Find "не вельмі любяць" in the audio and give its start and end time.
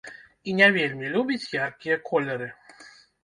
0.59-1.53